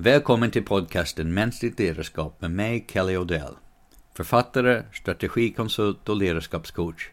Välkommen 0.00 0.50
till 0.50 0.64
podcasten 0.64 1.34
Mänskligt 1.34 1.78
ledarskap 1.78 2.40
med 2.40 2.50
mig, 2.50 2.86
Kelly 2.92 3.16
Odell. 3.16 3.54
Författare, 4.14 4.82
strategikonsult 4.92 6.08
och 6.08 6.16
ledarskapscoach. 6.16 7.10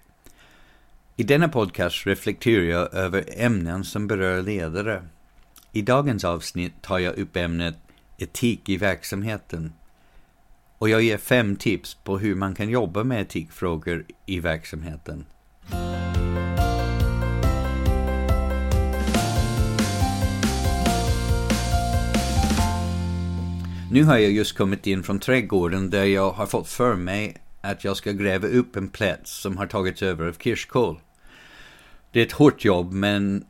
I 1.16 1.24
denna 1.24 1.50
podcast 1.50 2.08
reflekterar 2.08 2.64
jag 2.64 2.94
över 2.94 3.26
ämnen 3.38 3.84
som 3.84 4.08
berör 4.08 4.42
ledare. 4.42 5.04
I 5.72 5.82
dagens 5.82 6.24
avsnitt 6.24 6.74
tar 6.82 7.00
jag 7.00 7.18
upp 7.18 7.36
ämnet 7.36 7.78
etik 8.18 8.70
i 8.70 8.78
verksamheten. 8.78 9.74
Och 10.78 10.90
jag 10.90 11.02
ger 11.02 11.18
fem 11.18 11.56
tips 11.56 11.94
på 11.94 12.18
hur 12.18 12.36
man 12.36 12.56
kan 12.56 12.70
jobba 12.70 13.04
med 13.04 13.22
etikfrågor 13.22 14.06
i 14.26 14.40
verksamheten. 14.40 15.26
Nu 23.96 24.04
har 24.04 24.18
jag 24.18 24.32
just 24.32 24.58
kommit 24.58 24.88
in 24.88 25.04
från 25.04 25.20
trädgården 25.20 25.90
där 25.90 26.04
jag 26.04 26.32
har 26.32 26.46
fått 26.46 26.68
för 26.68 26.96
mig 26.96 27.38
att 27.62 27.84
jag 27.84 27.98
ska 27.98 28.12
gräva 28.12 28.48
upp 28.48 28.76
en 28.76 28.90
plätt 28.90 29.28
som 29.28 29.58
har 29.58 29.68
tagits 29.68 30.02
över 30.02 30.28
av 30.28 30.34
kirskål. 30.34 31.00
Det 32.12 32.20
är 32.20 32.26
ett 32.26 32.32
hårt 32.32 32.66
jobb 32.66 32.94
men 32.94 33.46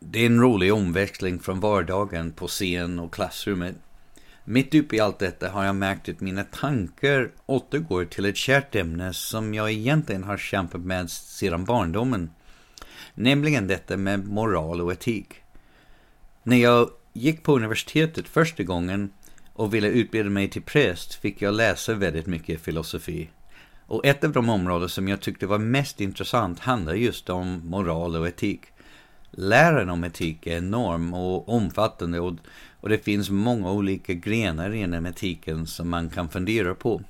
det 0.00 0.18
är 0.18 0.26
en 0.26 0.40
rolig 0.40 0.74
omväxling 0.74 1.38
från 1.38 1.60
vardagen 1.60 2.32
på 2.32 2.46
scen 2.46 2.98
och 2.98 3.14
klassrummet. 3.14 3.74
Mitt 4.44 4.74
uppe 4.74 4.96
i 4.96 5.00
allt 5.00 5.18
detta 5.18 5.50
har 5.50 5.64
jag 5.64 5.76
märkt 5.76 6.08
att 6.08 6.20
mina 6.20 6.44
tankar 6.44 7.30
återgår 7.46 8.04
till 8.04 8.24
ett 8.24 8.36
kärt 8.36 8.74
ämne 8.74 9.12
som 9.12 9.54
jag 9.54 9.70
egentligen 9.70 10.24
har 10.24 10.36
kämpat 10.36 10.80
med 10.80 11.10
sedan 11.10 11.64
barndomen. 11.64 12.30
Nämligen 13.14 13.66
detta 13.66 13.96
med 13.96 14.28
moral 14.28 14.80
och 14.80 14.92
etik. 14.92 15.34
När 16.42 16.56
jag 16.56 16.90
gick 17.12 17.42
på 17.42 17.56
universitetet 17.56 18.28
första 18.28 18.62
gången 18.62 19.10
och 19.52 19.74
ville 19.74 19.88
utbilda 19.88 20.30
mig 20.30 20.48
till 20.48 20.62
präst 20.62 21.14
fick 21.14 21.42
jag 21.42 21.54
läsa 21.54 21.94
väldigt 21.94 22.26
mycket 22.26 22.60
filosofi. 22.60 23.28
Och 23.86 24.06
ett 24.06 24.24
av 24.24 24.32
de 24.32 24.48
områden 24.48 24.88
som 24.88 25.08
jag 25.08 25.20
tyckte 25.20 25.46
var 25.46 25.58
mest 25.58 26.00
intressant 26.00 26.58
handlar 26.58 26.94
just 26.94 27.30
om 27.30 27.62
moral 27.64 28.16
och 28.16 28.28
etik. 28.28 28.60
Läran 29.30 29.90
om 29.90 30.04
etik 30.04 30.46
är 30.46 30.56
enorm 30.56 31.14
och 31.14 31.48
omfattande 31.48 32.20
och, 32.20 32.34
och 32.80 32.88
det 32.88 33.04
finns 33.04 33.30
många 33.30 33.70
olika 33.70 34.14
grenar 34.14 34.70
inom 34.70 35.06
etiken 35.06 35.66
som 35.66 35.88
man 35.88 36.10
kan 36.10 36.28
fundera 36.28 36.74
på. 36.74 37.02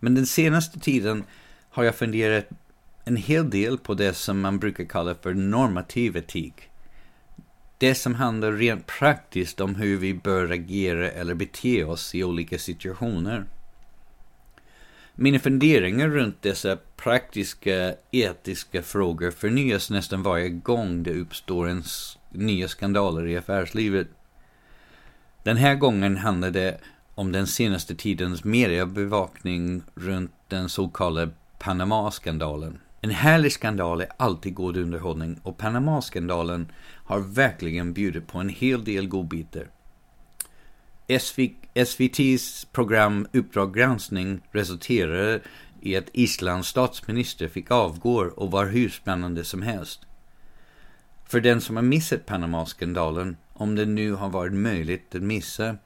Men 0.00 0.14
den 0.14 0.26
senaste 0.26 0.80
tiden 0.80 1.24
har 1.70 1.84
jag 1.84 1.94
funderat 1.94 2.48
en 3.04 3.16
hel 3.16 3.50
del 3.50 3.78
på 3.78 3.94
det 3.94 4.14
som 4.14 4.40
man 4.40 4.58
brukar 4.58 4.84
kalla 4.84 5.14
för 5.14 5.34
normativ 5.34 6.16
etik 6.16 6.67
det 7.78 7.94
som 7.94 8.14
handlar 8.14 8.52
rent 8.52 8.86
praktiskt 8.86 9.60
om 9.60 9.74
hur 9.74 9.96
vi 9.96 10.14
bör 10.14 10.50
agera 10.50 11.10
eller 11.10 11.34
bete 11.34 11.84
oss 11.84 12.14
i 12.14 12.24
olika 12.24 12.58
situationer. 12.58 13.44
Mina 15.14 15.38
funderingar 15.38 16.08
runt 16.08 16.42
dessa 16.42 16.78
praktiska 16.96 17.94
etiska 18.10 18.82
frågor 18.82 19.30
förnyas 19.30 19.90
nästan 19.90 20.22
varje 20.22 20.48
gång 20.48 21.02
det 21.02 21.14
uppstår 21.14 21.68
en 21.68 21.82
nya 22.30 22.68
skandaler 22.68 23.26
i 23.26 23.36
affärslivet. 23.36 24.08
Den 25.42 25.56
här 25.56 25.74
gången 25.74 26.16
handlar 26.16 26.50
det 26.50 26.78
om 27.14 27.32
den 27.32 27.46
senaste 27.46 27.94
tidens 27.94 28.44
mediebevakning 28.44 29.82
runt 29.94 30.32
den 30.48 30.68
så 30.68 30.88
kallade 30.88 31.32
Panama-skandalen. 31.58 32.78
En 33.00 33.10
härlig 33.10 33.52
skandal 33.52 34.00
är 34.00 34.08
alltid 34.16 34.54
god 34.54 34.76
underhållning 34.76 35.40
och 35.42 35.58
Panama-skandalen 35.58 36.72
har 37.04 37.18
verkligen 37.18 37.92
bjudit 37.92 38.26
på 38.26 38.38
en 38.38 38.48
hel 38.48 38.84
del 38.84 39.08
godbitar. 39.08 39.70
SVTs 41.74 42.64
program 42.64 43.26
Uppdrag 43.32 43.74
granskning 43.74 44.40
resulterade 44.52 45.40
i 45.80 45.96
att 45.96 46.10
Islands 46.12 46.68
statsminister 46.68 47.48
fick 47.48 47.70
avgå 47.70 48.24
och 48.36 48.50
var 48.50 48.66
hur 48.66 48.88
spännande 48.88 49.44
som 49.44 49.62
helst. 49.62 50.00
För 51.24 51.40
den 51.40 51.60
som 51.60 51.76
har 51.76 51.82
missat 51.82 52.26
Panama-skandalen, 52.26 53.36
om 53.52 53.74
det 53.74 53.86
nu 53.86 54.12
har 54.12 54.28
varit 54.28 54.52
möjligt 54.52 55.14
att 55.14 55.22
missa, 55.22 55.76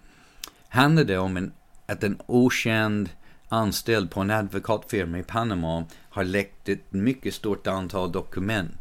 handlar 0.69 1.04
det 1.04 1.19
om 1.19 1.37
en, 1.37 1.53
att 1.87 2.04
en 2.04 2.19
okänd 2.26 3.08
anställd 3.52 4.10
på 4.10 4.20
en 4.20 4.30
advokatfirma 4.30 5.18
i 5.18 5.22
Panama 5.22 5.84
har 6.10 6.24
läckt 6.24 6.68
ett 6.68 6.92
mycket 6.92 7.34
stort 7.34 7.66
antal 7.66 8.12
dokument 8.12 8.80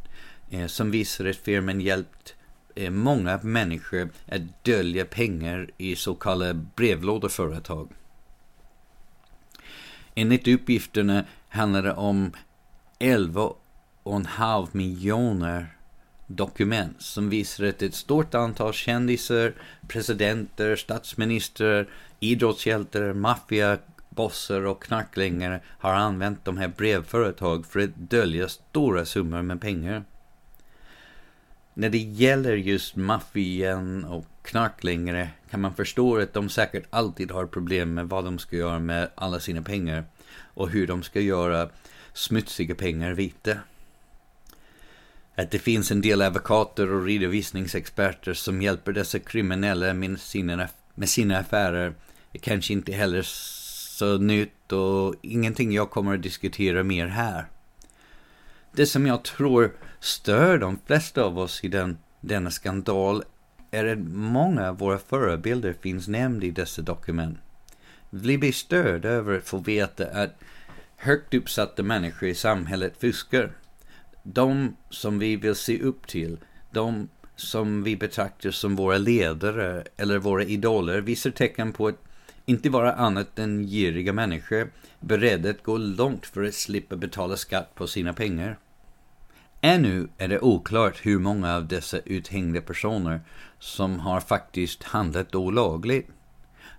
eh, 0.49 0.67
som 0.67 0.91
visar 0.91 1.25
att 1.25 1.35
firman 1.35 1.81
hjälpt 1.81 2.35
eh, 2.75 2.91
många 2.91 3.39
människor 3.43 4.09
att 4.27 4.63
dölja 4.63 5.05
pengar 5.05 5.69
i 5.77 5.95
så 5.95 6.15
kallade 6.15 6.53
brevlådeföretag. 6.53 7.89
Enligt 10.15 10.47
uppgifterna 10.47 11.25
handlar 11.49 11.83
det 11.83 11.93
om 11.93 12.31
11,5 12.99 14.67
miljoner 14.71 15.67
dokument 16.27 17.01
som 17.01 17.29
visar 17.29 17.65
att 17.65 17.81
ett 17.81 17.95
stort 17.95 18.35
antal 18.35 18.73
kändisar, 18.73 19.53
presidenter, 19.87 20.75
statsministrar, 20.75 21.87
idrottshjältar, 22.19 23.13
maffia, 23.13 23.77
bossar 24.15 24.65
och 24.65 24.83
knarklangare 24.83 25.59
har 25.65 25.93
använt 25.93 26.45
de 26.45 26.57
här 26.57 26.67
brevföretag 26.67 27.65
för 27.65 27.79
att 27.79 27.95
dölja 27.95 28.49
stora 28.49 29.05
summor 29.05 29.41
med 29.41 29.61
pengar. 29.61 30.03
När 31.73 31.89
det 31.89 31.97
gäller 31.97 32.55
just 32.55 32.95
maffian 32.95 34.05
och 34.05 34.25
knarklangare 34.41 35.29
kan 35.49 35.61
man 35.61 35.75
förstå 35.75 36.17
att 36.17 36.33
de 36.33 36.49
säkert 36.49 36.85
alltid 36.89 37.31
har 37.31 37.45
problem 37.45 37.93
med 37.93 38.09
vad 38.09 38.25
de 38.25 38.39
ska 38.39 38.55
göra 38.55 38.79
med 38.79 39.09
alla 39.15 39.39
sina 39.39 39.61
pengar 39.61 40.03
och 40.53 40.69
hur 40.69 40.87
de 40.87 41.03
ska 41.03 41.19
göra 41.19 41.69
smutsiga 42.13 42.75
pengar 42.75 43.13
vita. 43.13 43.57
Att 45.35 45.51
det 45.51 45.59
finns 45.59 45.91
en 45.91 46.01
del 46.01 46.21
advokater 46.21 46.91
och 46.91 47.05
redovisningsexperter 47.05 48.33
som 48.33 48.61
hjälper 48.61 48.91
dessa 48.91 49.19
kriminella 49.19 49.93
med 49.93 50.19
sina, 50.19 50.67
med 50.95 51.09
sina 51.09 51.37
affärer 51.37 51.93
är 52.33 52.39
kanske 52.39 52.73
inte 52.73 52.91
heller 52.91 53.25
så 54.01 54.17
nytt 54.17 54.71
och 54.71 55.15
ingenting 55.21 55.71
jag 55.71 55.89
kommer 55.89 56.15
att 56.15 56.21
diskutera 56.21 56.83
mer 56.83 57.07
här. 57.07 57.45
Det 58.71 58.85
som 58.85 59.07
jag 59.07 59.23
tror 59.23 59.71
stör 59.99 60.57
de 60.57 60.79
flesta 60.85 61.23
av 61.23 61.39
oss 61.39 61.63
i 61.63 61.67
den, 61.67 61.97
denna 62.21 62.51
skandal 62.51 63.23
är 63.71 63.85
att 63.85 63.99
många 64.13 64.69
av 64.69 64.77
våra 64.77 64.97
förebilder 64.97 65.75
finns 65.81 66.07
nämnda 66.07 66.45
i 66.45 66.51
dessa 66.51 66.81
dokument. 66.81 67.37
Vi 68.09 68.37
blir 68.37 68.51
störda 68.51 69.09
över 69.09 69.37
att 69.37 69.47
få 69.47 69.57
veta 69.57 70.05
att 70.05 70.39
högt 70.95 71.33
uppsatta 71.33 71.83
människor 71.83 72.29
i 72.29 72.35
samhället 72.35 72.93
fuskar. 72.99 73.51
De 74.23 74.75
som 74.89 75.19
vi 75.19 75.35
vill 75.35 75.55
se 75.55 75.81
upp 75.81 76.07
till, 76.07 76.37
de 76.71 77.09
som 77.35 77.83
vi 77.83 77.95
betraktar 77.97 78.51
som 78.51 78.75
våra 78.75 78.97
ledare 78.97 79.83
eller 79.97 80.17
våra 80.17 80.43
idoler 80.43 81.01
visar 81.01 81.31
tecken 81.31 81.73
på 81.73 81.87
att 81.87 82.03
inte 82.45 82.69
vara 82.69 82.93
annat 82.93 83.39
än 83.39 83.67
giriga 83.67 84.13
människor, 84.13 84.71
beredda 84.99 85.49
att 85.49 85.63
gå 85.63 85.77
långt 85.77 86.25
för 86.25 86.43
att 86.43 86.53
slippa 86.53 86.95
betala 86.95 87.37
skatt 87.37 87.75
på 87.75 87.87
sina 87.87 88.13
pengar. 88.13 88.57
Ännu 89.61 90.07
är 90.17 90.27
det 90.27 90.39
oklart 90.39 91.05
hur 91.05 91.19
många 91.19 91.55
av 91.55 91.67
dessa 91.67 91.99
uthängda 91.99 92.61
personer 92.61 93.21
som 93.59 93.99
har 93.99 94.19
faktiskt 94.19 94.83
handlat 94.83 95.35
olagligt. 95.35 96.09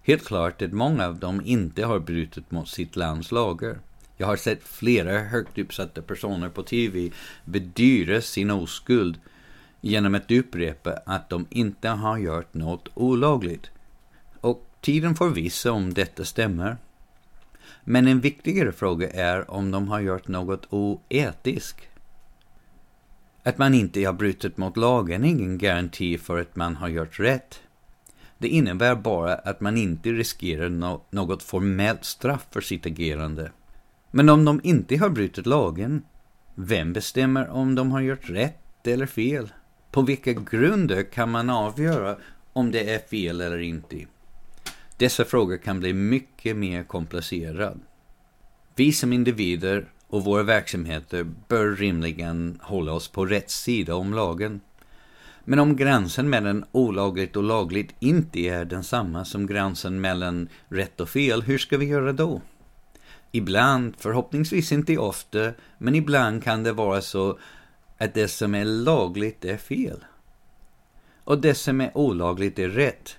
Helt 0.02 0.24
klart 0.24 0.62
att 0.62 0.72
många 0.72 1.06
av 1.06 1.18
dem 1.18 1.42
inte 1.44 1.84
har 1.84 2.00
brutit 2.00 2.50
mot 2.50 2.68
sitt 2.68 2.96
lands 2.96 3.32
lagar. 3.32 3.78
Jag 4.16 4.26
har 4.26 4.36
sett 4.36 4.62
flera 4.62 5.18
högt 5.18 5.58
uppsatta 5.58 6.02
personer 6.02 6.48
på 6.48 6.62
TV 6.62 7.10
bedyra 7.44 8.20
sin 8.20 8.50
oskuld 8.50 9.20
genom 9.80 10.14
att 10.14 10.30
upprepa 10.30 10.98
att 11.06 11.30
de 11.30 11.46
inte 11.50 11.88
har 11.88 12.18
gjort 12.18 12.54
något 12.54 12.88
olagligt. 12.94 13.70
Tiden 14.82 15.14
får 15.14 15.30
visa 15.30 15.72
om 15.72 15.94
detta 15.94 16.24
stämmer. 16.24 16.76
Men 17.84 18.06
en 18.06 18.20
viktigare 18.20 18.72
fråga 18.72 19.10
är 19.10 19.50
om 19.50 19.70
de 19.70 19.88
har 19.88 20.00
gjort 20.00 20.28
något 20.28 20.66
oetiskt. 20.70 21.88
Att 23.42 23.58
man 23.58 23.74
inte 23.74 24.04
har 24.04 24.12
brutit 24.12 24.56
mot 24.56 24.76
lagen 24.76 25.24
är 25.24 25.28
ingen 25.28 25.58
garanti 25.58 26.18
för 26.18 26.38
att 26.40 26.56
man 26.56 26.76
har 26.76 26.88
gjort 26.88 27.20
rätt. 27.20 27.60
Det 28.38 28.48
innebär 28.48 28.94
bara 28.94 29.34
att 29.34 29.60
man 29.60 29.76
inte 29.76 30.12
riskerar 30.12 30.68
något 31.14 31.42
formellt 31.42 32.04
straff 32.04 32.46
för 32.50 32.60
sitt 32.60 32.86
agerande. 32.86 33.52
Men 34.10 34.28
om 34.28 34.44
de 34.44 34.60
inte 34.64 34.96
har 34.96 35.08
brutit 35.08 35.46
lagen, 35.46 36.02
vem 36.54 36.92
bestämmer 36.92 37.48
om 37.48 37.74
de 37.74 37.92
har 37.92 38.00
gjort 38.00 38.30
rätt 38.30 38.86
eller 38.86 39.06
fel? 39.06 39.52
På 39.90 40.02
vilka 40.02 40.32
grunder 40.32 41.02
kan 41.02 41.30
man 41.30 41.50
avgöra 41.50 42.16
om 42.52 42.70
det 42.70 42.94
är 42.94 42.98
fel 42.98 43.40
eller 43.40 43.58
inte? 43.58 44.06
Dessa 45.02 45.24
frågor 45.24 45.56
kan 45.56 45.80
bli 45.80 45.92
mycket 45.92 46.56
mer 46.56 46.82
komplicerade. 46.82 47.78
Vi 48.76 48.92
som 48.92 49.12
individer 49.12 49.86
och 50.06 50.24
våra 50.24 50.42
verksamheter 50.42 51.26
bör 51.48 51.76
rimligen 51.76 52.58
hålla 52.62 52.92
oss 52.92 53.08
på 53.08 53.26
rätt 53.26 53.50
sida 53.50 53.94
om 53.94 54.14
lagen. 54.14 54.60
Men 55.44 55.58
om 55.58 55.76
gränsen 55.76 56.30
mellan 56.30 56.64
olagligt 56.72 57.36
och 57.36 57.42
lagligt 57.42 57.94
inte 57.98 58.40
är 58.40 58.64
densamma 58.64 59.24
som 59.24 59.46
gränsen 59.46 60.00
mellan 60.00 60.48
rätt 60.68 61.00
och 61.00 61.08
fel, 61.08 61.42
hur 61.42 61.58
ska 61.58 61.78
vi 61.78 61.86
göra 61.86 62.12
då? 62.12 62.40
Ibland, 63.32 63.94
förhoppningsvis 63.98 64.72
inte 64.72 64.98
ofta, 64.98 65.52
men 65.78 65.94
ibland 65.94 66.44
kan 66.44 66.62
det 66.62 66.72
vara 66.72 67.00
så 67.00 67.38
att 67.98 68.14
det 68.14 68.28
som 68.28 68.54
är 68.54 68.64
lagligt 68.64 69.44
är 69.44 69.56
fel. 69.56 70.04
Och 71.24 71.40
det 71.40 71.54
som 71.54 71.80
är 71.80 71.96
olagligt 71.98 72.58
är 72.58 72.68
rätt. 72.68 73.16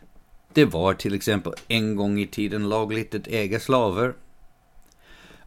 Det 0.54 0.66
var 0.66 0.94
till 0.94 1.16
exempel 1.16 1.54
en 1.68 1.96
gång 1.96 2.20
i 2.20 2.28
tiden 2.28 2.70
lagligt 2.70 3.16
att 3.16 3.28
äga 3.28 3.60
slavar. 3.60 4.14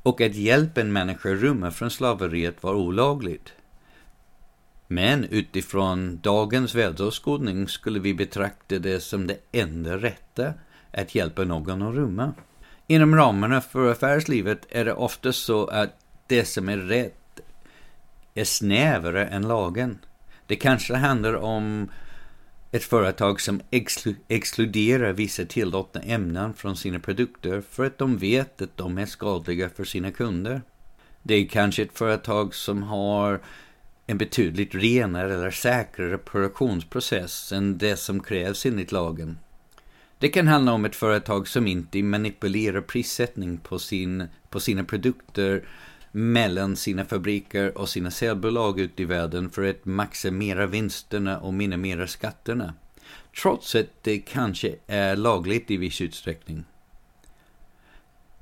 Och 0.03 0.21
att 0.21 0.35
hjälpa 0.35 0.81
en 0.81 0.93
människa 0.93 1.29
rymma 1.29 1.71
från 1.71 1.91
slaveriet 1.91 2.63
var 2.63 2.75
olagligt. 2.75 3.53
Men 4.87 5.25
utifrån 5.25 6.21
dagens 6.23 6.75
världsåskådning 6.75 7.69
skulle 7.69 8.01
vi 8.01 8.15
betrakta 8.15 8.79
det 8.79 9.01
som 9.01 9.27
det 9.27 9.39
enda 9.53 9.97
rätta 9.97 10.55
att 10.93 11.15
hjälpa 11.15 11.45
någon 11.45 11.83
att 11.83 11.95
rymma. 11.95 12.33
Inom 12.87 13.17
ramarna 13.17 13.61
för 13.61 13.91
affärslivet 13.91 14.67
är 14.69 14.85
det 14.85 14.95
ofta 14.95 15.33
så 15.33 15.67
att 15.67 15.91
det 16.27 16.45
som 16.45 16.69
är 16.69 16.77
rätt 16.77 17.41
är 18.35 18.45
snävare 18.45 19.27
än 19.27 19.49
lagen. 19.49 19.99
Det 20.47 20.57
kanske 20.57 20.95
handlar 20.95 21.35
om 21.35 21.89
ett 22.71 22.85
företag 22.85 23.41
som 23.41 23.61
exklu 23.71 24.15
exkluderar 24.29 25.13
vissa 25.13 25.45
tillåtna 25.45 26.01
ämnen 26.01 26.55
från 26.55 26.77
sina 26.77 26.99
produkter 26.99 27.63
för 27.71 27.87
att 27.87 27.99
de 27.99 28.19
vet 28.19 28.63
att 28.63 28.77
de 28.77 28.99
är 28.99 29.07
skadliga 29.07 29.69
för 29.69 29.85
sina 29.85 30.11
kunder. 30.11 30.63
Det 31.23 31.35
är 31.35 31.47
kanske 31.47 31.83
ett 31.83 31.99
företag 31.99 32.55
som 32.55 32.83
har 32.83 33.41
en 34.07 34.19
betydligt 34.19 34.75
renare 34.75 35.35
eller 35.35 35.51
säkrare 35.51 36.19
produktionsprocess 36.19 37.53
än 37.53 37.79
det 37.79 37.97
som 37.97 38.23
krävs 38.23 38.67
enligt 38.67 38.93
lagen. 38.93 39.39
Det 40.19 40.29
kan 40.29 40.49
handla 40.49 40.73
om 40.73 40.85
ett 40.85 40.97
företag 40.97 41.49
som 41.49 41.67
inte 41.67 42.03
manipulerar 42.03 42.81
prissättning 42.81 43.59
på, 43.59 43.79
sin, 43.79 44.29
på 44.51 44.61
sina 44.61 44.85
produkter 44.85 45.69
mellan 46.17 46.77
sina 46.77 47.05
fabriker 47.05 47.79
och 47.79 47.89
sina 47.89 48.11
säljbolag 48.11 48.81
ute 48.81 49.03
i 49.03 49.05
världen 49.05 49.51
för 49.51 49.71
att 49.71 49.85
maximera 49.85 50.67
vinsterna 50.67 51.39
och 51.39 51.55
minimera 51.55 52.07
skatterna. 52.07 52.75
Trots 53.43 53.75
att 53.75 53.87
det 54.03 54.19
kanske 54.19 54.75
är 54.87 55.17
lagligt 55.17 55.71
i 55.71 55.77
viss 55.77 56.01
utsträckning. 56.01 56.65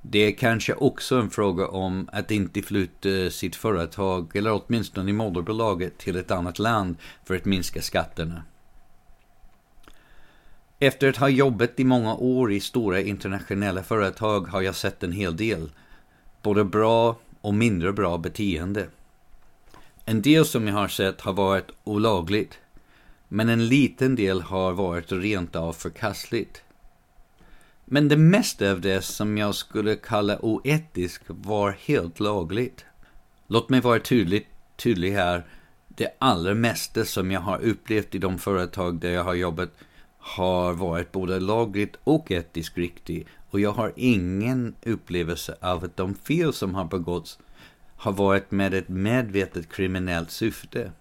Det 0.03 0.19
är 0.19 0.33
kanske 0.33 0.75
också 0.75 1.17
en 1.17 1.31
fråga 1.31 1.69
om 1.69 2.09
att 2.13 2.31
inte 2.31 2.63
flytta 2.63 3.31
sitt 3.31 3.57
företag, 3.57 4.37
eller 4.37 4.63
åtminstone 4.63 5.11
i 5.11 5.15
moderbolaget, 5.15 5.99
till 5.99 6.17
ett 6.17 6.31
annat 6.31 6.59
land 6.59 6.97
för 7.25 7.37
att 7.37 7.45
minska 7.45 7.83
skatterna. 7.83 8.43
Efter 10.79 11.09
att 11.09 11.17
ha 11.17 11.29
jobbat 11.29 11.81
i 11.81 11.85
många 11.85 12.15
år 12.15 12.53
i 12.53 12.61
stora 12.61 13.01
internationella 13.01 13.83
företag 13.83 14.49
har 14.49 14.63
jag 14.63 14.75
sett 14.75 15.03
en 15.03 15.13
hel 15.13 15.37
del, 15.37 15.71
både 16.43 16.65
bra 16.65 17.17
och 17.45 17.55
mindre 17.55 17.93
bra 17.93 18.19
beteende. 18.19 18.87
En 20.05 20.23
del 20.23 20.45
som 20.45 20.69
jag 20.69 20.75
har 20.75 20.89
sett 20.89 21.21
har 21.21 21.33
varit 21.33 21.71
olagligt, 21.85 22.59
men 23.29 23.49
en 23.49 23.69
liten 23.69 24.17
del 24.17 24.43
har 24.43 24.73
varit 24.73 25.13
rent 25.13 25.57
av 25.57 25.73
förkastligt. 25.73 26.63
Men 27.85 28.09
det 28.09 28.17
mesta 28.17 28.71
av 28.71 28.81
det 28.81 29.03
som 29.03 29.39
jag 29.39 29.55
skulle 29.55 29.97
kalla 29.97 30.39
oetiskt 30.45 31.25
var 31.27 31.71
helt 31.71 32.21
lagligt. 32.21 32.85
Låt 33.47 33.69
mig 33.69 33.81
vara 33.81 34.01
tydlig, 34.01 34.49
tydlig 34.77 35.13
här. 35.13 35.45
Det 35.89 36.17
allra 36.19 36.55
mesta 36.55 37.05
som 37.05 37.31
jag 37.31 37.41
har 37.41 37.59
upplevt 37.59 38.15
i 38.15 38.19
de 38.19 38.39
företag 38.39 39.01
där 39.01 39.11
jag 39.11 39.25
har 39.25 39.35
jobbat 39.35 39.71
har 40.19 40.73
varit 40.73 41.13
både 41.13 41.41
lagligt 41.41 41.97
och 42.05 42.31
etiskt 42.31 42.79
riktigt. 42.79 43.29
Och 43.55 43.61
jag 43.61 43.73
har 43.73 43.93
ingen 43.97 44.75
upplevelse 44.83 45.57
av 45.61 45.85
att 45.85 45.97
de 45.97 46.15
fel 46.15 46.53
som 46.53 46.75
har 46.75 46.85
begåtts 46.85 47.39
har 47.97 48.13
varit 48.13 48.51
med 48.51 48.75
ett 48.75 48.89
medvetet 48.89 49.73
kriminellt 49.73 50.31
syfte. 50.31 50.93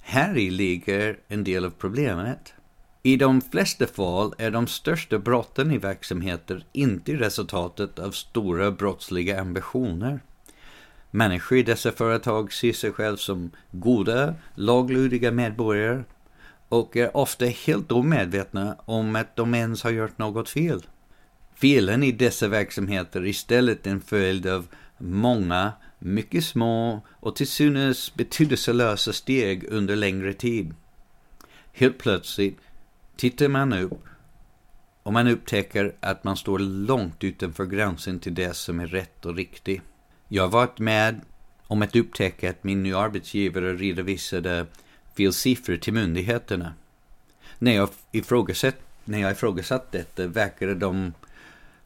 Här 0.00 0.38
i 0.38 0.50
ligger 0.50 1.18
en 1.28 1.44
del 1.44 1.64
av 1.64 1.70
problemet. 1.70 2.54
I 3.02 3.16
de 3.16 3.40
flesta 3.40 3.86
fall 3.86 4.34
är 4.38 4.50
de 4.50 4.66
största 4.66 5.18
brotten 5.18 5.70
i 5.70 5.78
verksamheter 5.78 6.64
inte 6.72 7.12
resultatet 7.12 7.98
av 7.98 8.10
stora 8.10 8.70
brottsliga 8.70 9.40
ambitioner. 9.40 10.20
Människor 11.10 11.58
i 11.58 11.62
dessa 11.62 11.92
företag 11.92 12.52
ser 12.52 12.72
sig 12.72 12.92
själva 12.92 13.16
som 13.16 13.50
goda, 13.70 14.34
laglydiga 14.54 15.30
medborgare 15.30 16.02
och 16.68 16.96
är 16.96 17.16
ofta 17.16 17.44
helt 17.44 17.92
omedvetna 17.92 18.76
om 18.84 19.16
att 19.16 19.36
de 19.36 19.54
ens 19.54 19.82
har 19.82 19.90
gjort 19.90 20.18
något 20.18 20.48
fel. 20.48 20.82
Felen 21.62 22.02
i 22.02 22.12
dessa 22.12 22.48
verksamheter 22.48 23.20
är 23.20 23.26
istället 23.26 23.86
en 23.86 24.00
följd 24.00 24.46
av 24.46 24.66
många, 24.98 25.72
mycket 25.98 26.44
små 26.44 27.00
och 27.10 27.36
till 27.36 27.46
synes 27.46 28.14
betydelselösa 28.14 29.12
steg 29.12 29.64
under 29.68 29.96
längre 29.96 30.32
tid. 30.32 30.74
Helt 31.72 31.98
plötsligt 31.98 32.58
tittar 33.16 33.48
man 33.48 33.72
upp 33.72 34.04
och 35.02 35.12
man 35.12 35.28
upptäcker 35.28 35.94
att 36.00 36.24
man 36.24 36.36
står 36.36 36.58
långt 36.58 37.24
utanför 37.24 37.66
gränsen 37.66 38.18
till 38.18 38.34
det 38.34 38.54
som 38.56 38.80
är 38.80 38.86
rätt 38.86 39.26
och 39.26 39.36
riktigt. 39.36 39.82
Jag 40.28 40.42
har 40.42 40.50
varit 40.50 40.78
med 40.78 41.20
om 41.66 41.82
att 41.82 41.96
upptäcka 41.96 42.50
att 42.50 42.64
min 42.64 42.82
nya 42.82 42.98
arbetsgivare 42.98 43.74
redovisade 43.74 44.66
fel 45.16 45.32
siffror 45.32 45.76
till 45.76 45.92
myndigheterna. 45.92 46.74
När 47.58 47.72
jag 47.72 47.88
ifrågasatt, 48.12 48.76
när 49.04 49.18
jag 49.18 49.32
ifrågasatt 49.32 49.92
detta 49.92 50.26
verkade 50.26 50.74
de 50.74 51.12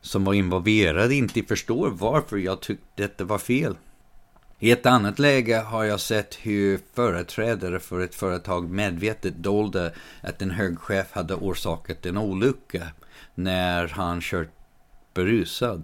som 0.01 0.25
var 0.25 0.35
involverade 0.35 1.15
inte 1.15 1.43
förstår 1.43 1.91
varför 1.91 2.37
jag 2.37 2.61
tyckte 2.61 2.87
detta 2.95 3.25
var 3.25 3.39
fel. 3.39 3.77
I 4.59 4.71
ett 4.71 4.87
annat 4.87 5.19
läge 5.19 5.57
har 5.57 5.85
jag 5.85 6.01
sett 6.01 6.35
hur 6.35 6.81
företrädare 6.95 7.81
för 7.81 8.01
ett 8.01 8.15
företag 8.15 8.71
medvetet 8.71 9.37
dolde 9.37 9.95
att 10.21 10.43
en 10.43 10.51
hög 10.51 10.79
chef 10.79 11.13
hade 11.13 11.35
orsakat 11.35 12.07
en 12.07 12.17
olycka 12.17 12.87
när 13.35 13.89
han 13.89 14.21
kört 14.21 14.49
berusad. 15.15 15.83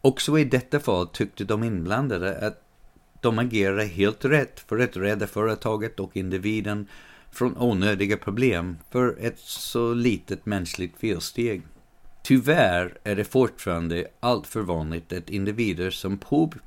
Också 0.00 0.38
i 0.38 0.44
detta 0.44 0.80
fall 0.80 1.06
tyckte 1.06 1.44
de 1.44 1.64
inblandade 1.64 2.46
att 2.46 2.60
de 3.20 3.38
agerade 3.38 3.84
helt 3.84 4.24
rätt 4.24 4.60
för 4.60 4.78
att 4.78 4.96
rädda 4.96 5.26
företaget 5.26 6.00
och 6.00 6.16
individen 6.16 6.88
från 7.30 7.58
onödiga 7.58 8.16
problem 8.16 8.78
för 8.90 9.16
ett 9.20 9.38
så 9.38 9.94
litet 9.94 10.46
mänskligt 10.46 10.98
felsteg. 11.00 11.62
Tyvärr 12.26 12.98
är 13.04 13.16
det 13.16 13.24
fortfarande 13.24 14.06
alltför 14.20 14.60
vanligt 14.60 15.12
att 15.12 15.30
individer 15.30 15.90
som 15.90 16.18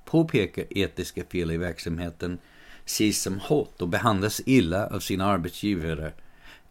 påpekar 0.06 0.66
etiska 0.70 1.24
fel 1.32 1.52
i 1.52 1.58
verksamheten 1.58 2.38
ses 2.86 3.22
som 3.22 3.40
hot 3.40 3.82
och 3.82 3.88
behandlas 3.88 4.42
illa 4.46 4.88
av 4.88 5.00
sina 5.00 5.26
arbetsgivare 5.26 6.14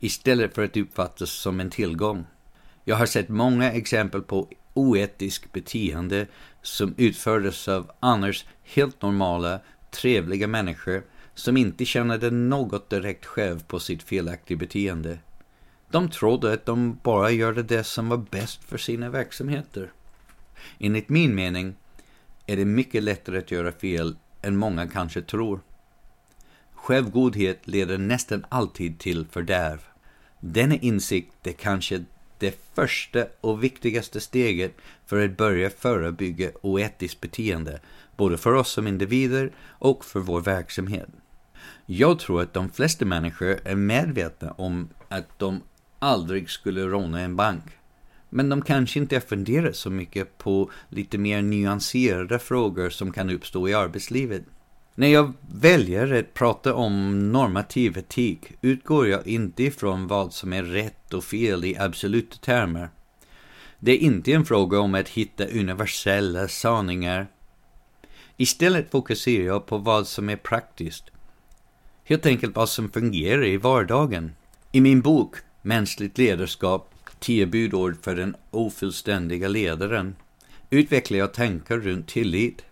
istället 0.00 0.55
för 0.55 0.64
att 0.64 0.76
uppfattas 0.76 1.31
som 1.31 1.61
en 1.61 1.71
tillgång. 1.71 2.25
Jag 2.85 2.97
har 2.97 3.07
sett 3.07 3.28
många 3.28 3.73
exempel 3.73 4.23
på 4.23 4.49
oetiskt 4.75 5.52
beteende 5.52 6.26
som 6.62 6.95
utfördes 6.97 7.69
av 7.69 7.90
annars 8.00 8.45
helt 8.62 9.02
normala, 9.02 9.61
trevliga 9.90 10.47
människor 10.47 11.02
som 11.35 11.57
inte 11.57 11.85
kände 11.85 12.31
något 12.31 12.90
direkt 12.90 13.26
själv 13.26 13.64
på 13.66 13.81
sitt 13.81 14.02
felaktiga 14.02 14.59
beteende. 14.59 15.19
De 15.90 16.11
trodde 16.11 16.52
att 16.52 16.66
de 16.66 16.99
bara 17.02 17.31
gjorde 17.31 17.62
det 17.62 17.85
som 17.85 18.09
var 18.09 18.26
bäst 18.31 18.64
för 18.64 18.78
sina 18.78 19.11
verksamheter. 19.11 19.93
Enligt 20.78 21.09
min 21.09 21.35
mening 21.35 21.75
är 22.47 22.57
det 22.57 22.64
mycket 22.64 23.02
lättare 23.02 23.38
att 23.38 23.50
göra 23.50 23.73
fel 23.73 24.16
än 24.43 24.57
många 24.57 24.88
kanske 24.88 25.23
tror. 25.23 25.61
Självgodhet 26.75 27.66
leder 27.66 27.99
nästan 27.99 28.45
alltid 28.49 28.99
till 28.99 29.26
fördärv. 29.26 29.81
Denna 30.40 30.75
insikt 30.75 31.47
är 31.47 31.52
kanske 31.52 32.05
det 32.38 32.59
första 32.75 33.26
och 33.40 33.64
viktigaste 33.64 34.21
steget 34.21 34.75
för 35.07 35.25
att 35.25 35.37
börja 35.37 35.71
förebygga 35.71 36.50
oetiskt 36.62 37.21
beteende, 37.21 37.81
både 38.16 38.38
för 38.38 38.52
oss 38.52 38.73
som 38.73 38.87
individer 38.87 39.52
och 39.59 40.05
för 40.05 40.21
vår 40.21 40.40
verksamhet. 40.40 41.09
Jag 41.87 42.19
tror 42.19 42.43
att 42.43 42.55
de 42.55 42.71
flesta 42.71 43.05
människor 43.05 43.59
är 43.64 43.75
medvetna 43.75 44.50
om 44.50 44.88
att 45.09 45.38
de 45.38 45.61
aldrig 45.99 46.50
skulle 46.50 46.87
råna 46.87 47.21
en 47.21 47.37
bank. 47.37 47.65
Men 48.31 48.49
de 48.49 48.62
kanske 48.62 48.99
inte 48.99 49.21
funderar 49.21 49.73
så 49.73 49.91
mycket 49.91 50.38
på 50.38 50.71
lite 50.88 51.19
mer 51.19 51.43
nyanserade 51.43 52.38
frågor 52.38 52.91
som 52.91 53.12
kan 53.12 53.31
uppstå 53.31 53.69
i 53.69 53.75
arbetslivet. 53.75 54.43
När 54.95 55.09
jag 55.09 55.33
väljer 55.55 56.15
att 56.15 56.35
prata 56.35 56.75
om 56.75 57.33
normativ 57.33 57.99
etik 57.99 58.53
utgår 58.61 59.09
jag 59.09 59.26
inte 59.26 59.62
ifrån 59.62 60.07
vad 60.07 60.33
som 60.33 60.53
är 60.53 60.62
rätt 60.62 61.15
och 61.15 61.25
fel 61.25 61.65
i 61.65 61.76
absoluta 61.76 62.37
termer. 62.37 62.91
Det 63.79 63.93
är 63.93 63.99
inte 63.99 64.33
en 64.33 64.45
fråga 64.45 64.81
om 64.81 64.95
att 64.95 65.09
hitta 65.09 65.45
universella 65.47 66.49
sanningar. 66.49 67.26
Istället 68.37 68.91
fokuserar 68.91 69.45
jag 69.45 69.67
på 69.67 69.79
vad 69.79 70.07
som 70.07 70.29
är 70.29 70.37
praktiskt. 70.37 71.05
Helt 72.05 72.26
enkelt 72.26 72.57
vad 72.57 72.69
som 72.69 72.88
fungerar 72.88 73.45
i 73.45 73.57
vardagen. 73.57 74.33
I 74.73 74.81
min 74.81 75.00
bok 75.00 75.37
Mänskligt 75.66 76.18
ledarskap, 76.18 76.94
tio 77.18 77.46
budord 77.46 78.04
för 78.04 78.16
den 78.16 78.37
ofullständiga 78.50 79.49
ledaren, 79.49 80.16
utvecklar 80.70 81.18
jag 81.18 81.35
tankar 81.35 81.78
runt 81.78 82.08
tillit. 82.08 82.64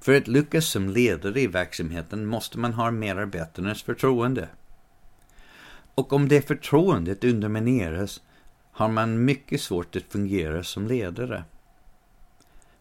För 0.00 0.16
att 0.16 0.28
lyckas 0.28 0.66
som 0.66 0.88
ledare 0.88 1.40
i 1.40 1.46
verksamheten 1.46 2.26
måste 2.26 2.58
man 2.58 2.72
ha 2.72 2.90
medarbetarnas 2.90 3.82
förtroende. 3.82 4.48
Och 5.94 6.12
om 6.12 6.28
det 6.28 6.46
förtroendet 6.46 7.24
undermineras 7.24 8.20
har 8.72 8.88
man 8.88 9.24
mycket 9.24 9.60
svårt 9.60 9.96
att 9.96 10.12
fungera 10.12 10.64
som 10.64 10.86
ledare. 10.86 11.44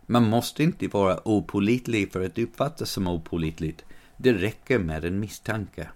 Man 0.05 0.23
måste 0.23 0.63
inte 0.63 0.87
vara 0.87 1.27
opolitlig 1.27 2.11
för 2.11 2.25
att 2.25 2.37
uppfattas 2.37 2.91
som 2.91 3.07
opolitligt. 3.07 3.85
Det 4.17 4.33
räcker 4.33 4.79
med 4.79 5.05
en 5.05 5.19
misstanke. 5.19 5.89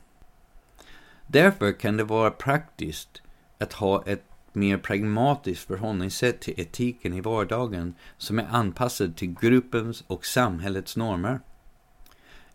Därför 1.28 1.80
kan 1.80 1.98
det 1.98 2.04
vara 2.04 2.32
praktiskt 2.32 3.22
att 3.60 3.74
ha 3.74 4.04
ett 4.06 4.24
mer 4.54 4.78
pragmatiskt 4.78 5.68
förhållningssätt 5.68 6.42
till 6.42 6.60
etiken 6.60 7.14
i 7.14 7.22
vardagen 7.22 7.94
som 8.18 8.40
är 8.40 8.48
anpassad 8.52 9.16
till 9.16 9.36
gruppens 9.42 10.04
och 10.08 10.26
samhällets 10.26 10.98
normer. 10.98 11.40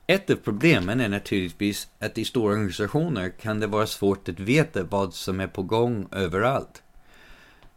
Ett 0.07 0.31
av 0.31 0.35
problemen 0.35 1.01
är 1.01 1.09
naturligtvis 1.09 1.89
att 1.99 2.19
i 2.19 2.25
stora 2.25 2.53
organisationer 2.53 3.29
kan 3.41 3.61
det 3.61 3.67
vara 3.67 3.87
svårt 3.87 4.29
att 4.29 4.41
veta 4.41 4.83
vad 4.83 5.15
som 5.15 5.41
är 5.41 5.47
på 5.47 5.63
gång 5.63 6.09
överallt. 6.11 6.83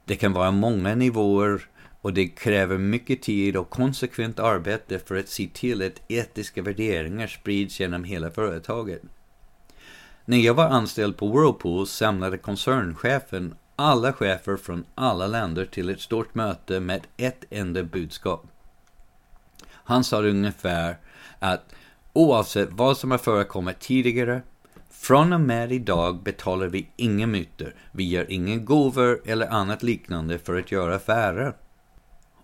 Det 0.05 0.15
kan 0.15 0.34
vara 0.34 0.51
många 0.51 0.96
nivåer 0.96 1.67
och 2.01 2.13
det 2.13 2.27
kräver 2.27 2.77
mycket 2.77 3.22
tid 3.22 3.58
och 3.58 3.70
konsekvent 3.70 4.39
arbete 4.39 5.00
för 5.00 5.15
att 5.15 5.29
se 5.29 5.50
till 5.53 5.82
att 5.82 6.01
etiska 6.08 6.62
värderingar 6.62 7.27
sprids 7.27 7.79
genom 7.79 8.03
hela 8.03 8.32
företaget. 8.32 9.01
När 10.27 10.38
jag 10.38 10.53
var 10.53 10.65
anställd 10.65 11.17
på 11.17 11.27
Whirlpool 11.27 11.88
samlade 11.88 12.38
koncernchefen 12.38 13.55
alla 13.75 14.13
chefer 14.13 14.58
från 14.58 14.86
alla 14.96 15.27
länder 15.27 15.65
till 15.65 15.89
ett 15.89 16.01
stort 16.01 16.36
möte 16.36 16.79
med 16.79 17.08
ett 17.17 17.46
enda 17.50 17.84
budskap. 17.84 18.46
Han 19.72 20.03
sa 20.03 20.22
ungefär 20.22 20.98
att 21.39 21.75
oavsett 22.13 22.70
vad 22.72 22.98
som 22.98 23.12
har 23.12 23.17
förekommit 23.17 23.79
tidigare, 23.79 24.41
från 24.89 25.34
och 25.34 25.41
med 25.41 25.72
idag 25.72 26.24
betalar 26.24 26.67
vi 26.67 26.88
inga 26.96 27.27
mutor, 27.27 27.75
vi 27.91 28.10
gör 28.10 28.32
inga 28.32 28.58
gåvor 28.58 29.22
eller 29.25 29.48
annat 29.48 29.84
liknande 29.84 30.39
för 30.39 30.60
att 30.60 30.72
göra 30.72 30.96
affärer. 30.96 31.53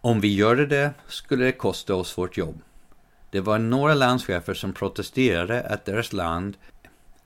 Om 0.02 0.20
vi 0.20 0.36
gjorde 0.36 0.66
det 0.66 0.94
skulle 1.08 1.46
det 1.46 1.52
kosta 1.52 1.96
oss 1.96 2.18
vårt 2.18 2.38
jobb. 2.38 2.62
Det 3.32 3.40
var 3.40 3.60
några 3.60 3.94
landschefer 3.94 4.54
som 4.54 4.74
protesterade 4.74 5.62
att 5.62 5.86
deras 5.86 6.14
land 6.14 6.58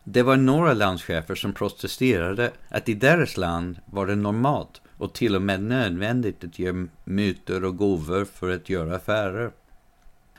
det 0.08 0.24
var 0.24 0.38
några 0.38 0.74
landschefer 0.74 1.36
som 1.36 1.54
protesterade 1.54 2.52
att 2.70 2.90
i 2.90 2.94
deras 2.94 3.38
land 3.38 3.80
var 3.86 4.08
det 4.08 4.16
normalt 4.16 4.82
och 4.98 5.14
till 5.14 5.36
och 5.36 5.42
med 5.42 5.64
nödvändigt 5.64 6.44
att 6.44 6.60
ge 6.60 6.88
mutor 7.04 7.64
och 7.64 7.78
gåvor 7.78 8.26
för 8.26 8.50
att 8.50 8.70
göra 8.70 8.96
affärer. 8.96 9.52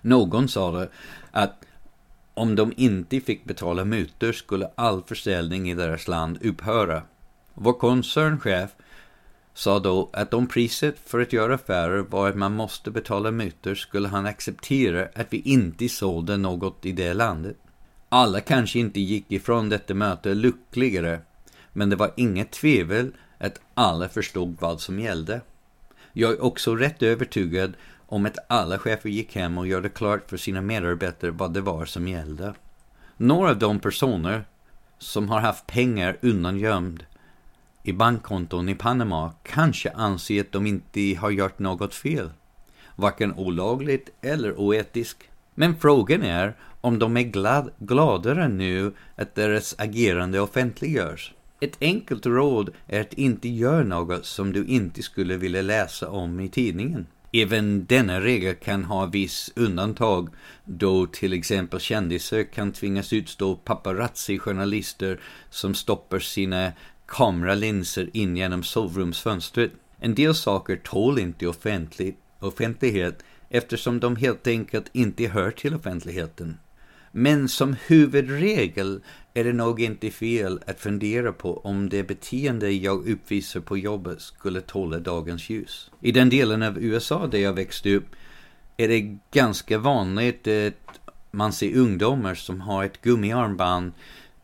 Någon 0.01 0.49
sa 0.49 0.71
det 0.71 0.89
att 1.31 1.65
om 2.35 2.55
de 2.55 2.73
inte 2.77 3.21
fick 3.21 3.45
betala 3.45 3.85
mutor 3.85 4.33
skulle 4.33 4.71
all 4.75 5.03
försäljning 5.03 5.71
i 5.71 5.75
deras 5.75 6.09
land 6.09 6.39
upphöra. 6.43 7.03
Vår 7.55 7.73
koncernchef 7.73 8.71
sa 9.55 9.79
då 9.79 10.11
att 10.13 10.35
om 10.35 10.47
priset 10.47 10.99
för 11.05 11.21
att 11.21 11.33
göra 11.33 11.55
affärer 11.55 11.99
var 11.99 12.29
att 12.29 12.37
man 12.37 12.53
måste 12.53 12.91
betala 12.91 13.31
mutor 13.31 13.75
skulle 13.75 14.09
han 14.09 14.27
acceptera 14.27 15.09
att 15.15 15.27
vi 15.31 15.41
inte 15.41 15.89
sålde 15.89 16.37
något 16.37 16.87
i 16.87 16.93
det 16.93 17.15
landet. 17.15 17.57
Alla 18.17 18.41
kanske 18.41 18.79
inte 18.79 19.01
gick 19.01 19.33
ifrån 19.33 19.69
detta 19.69 19.95
möte 19.95 20.35
lyckligare, 20.35 21.21
men 21.73 21.91
det 21.91 21.97
var 21.97 22.13
inget 22.17 22.51
tvivel 22.51 23.13
att 23.39 23.61
alla 23.75 24.09
förstod 24.09 24.57
vad 24.61 24.81
som 24.81 25.01
gällde. 25.01 25.41
Jag 26.13 26.33
är 26.33 26.45
också 26.45 26.75
rätt 26.75 27.03
övertygad 27.03 27.73
om 28.07 28.27
att 28.27 28.39
alla 28.49 28.79
chefer 28.79 29.09
gick 29.09 29.37
hem 29.37 29.59
och 29.59 29.67
gjorde 29.67 29.89
klart 29.89 30.31
för 30.31 30.37
sina 30.37 30.61
medarbetare 30.61 31.31
vad 31.31 31.55
det 31.55 31.61
var 31.61 31.85
som 31.85 32.09
gällde. 32.09 32.55
Några 33.17 33.51
av 33.51 33.59
de 33.59 33.81
personer 33.81 34.45
som 34.99 35.29
har 35.29 35.41
haft 35.41 35.67
pengar 35.67 36.17
undangömd 36.23 37.05
i 37.83 37.93
bankkonton 37.93 38.69
i 38.69 38.75
Panama 38.75 39.33
kanske 39.43 39.91
anser 39.91 40.41
att 40.41 40.53
de 40.53 40.67
inte 40.67 41.17
har 41.21 41.31
gjort 41.31 41.59
något 41.59 41.95
fel, 41.95 42.31
varken 42.95 43.35
olagligt 43.35 44.11
eller 44.21 44.61
oetiskt. 44.61 45.23
Men 45.55 45.77
frågan 45.77 46.23
är 46.23 46.57
om 46.87 46.99
de 46.99 47.17
är 47.17 47.23
glad, 47.23 47.71
gladare 47.79 48.49
nu 48.49 48.93
att 49.17 49.35
deras 49.35 49.75
agerande 49.79 50.41
offentliggörs. 50.41 51.35
Ett 51.61 51.77
enkelt 51.81 52.27
råd 52.27 52.71
är 52.87 53.01
att 53.01 53.13
inte 53.13 53.49
göra 53.49 53.85
något 53.85 54.27
som 54.27 54.53
du 54.53 54.67
inte 54.67 55.03
skulle 55.03 55.37
vilja 55.37 55.63
läsa 55.63 56.11
om 56.11 56.41
i 56.41 56.49
tidningen. 56.49 57.07
Även 57.33 57.87
denna 57.87 58.21
regel 58.21 58.55
kan 58.55 58.85
ha 58.85 59.07
viss 59.07 59.53
undantag 59.57 60.29
då 60.65 61.07
till 61.07 61.33
exempel 61.33 61.81
kändisar 61.81 62.53
kan 62.53 62.73
tvingas 62.73 63.13
utstå 63.13 63.57
paparazzi-journalister 63.57 65.21
som 65.51 65.75
stoppar 65.75 66.19
sina 66.19 66.73
kameralinser 67.07 68.11
in 68.13 68.37
genom 68.37 68.63
sovrumsfönstret. 68.63 69.73
En 69.99 70.15
del 70.15 70.35
saker 70.35 70.77
tål 70.77 71.19
inte 71.19 71.47
offentlig, 71.47 72.17
offentlighet 72.41 73.25
eftersom 73.49 74.01
de 74.01 74.17
helt 74.17 74.47
enkelt 74.47 74.91
inte 74.93 75.27
hör 75.27 75.51
till 75.51 75.75
offentligheten. 75.75 76.57
Men 77.19 77.49
som 77.49 77.77
huvudregel 77.87 79.01
är 79.35 79.45
det 79.45 79.53
nog 79.53 79.81
inte 79.81 80.11
fel 80.11 80.61
att 80.67 80.81
fundera 80.81 81.33
på 81.33 81.59
om 81.59 81.89
det 81.89 82.03
beteende 82.03 82.71
jag 82.71 83.09
uppvisar 83.09 83.61
på 83.61 83.79
jobbet 83.79 84.21
skulle 84.21 84.61
tåla 84.61 84.99
dagens 84.99 85.51
ljus. 85.51 85.91
I 86.01 86.13
den 86.13 86.31
delen 86.31 86.63
av 86.63 86.79
USA 86.79 87.27
där 87.27 87.39
jag 87.39 87.53
växte 87.53 87.95
upp 87.95 88.07
är 88.77 88.89
det 88.89 89.19
ganska 89.31 89.79
vanligt 89.79 90.47
att 90.47 91.01
man 91.31 91.53
ser 91.53 91.77
ungdomar 91.77 92.35
som 92.35 92.61
har 92.61 92.85
ett 92.85 93.03
gummiarmband 93.03 93.93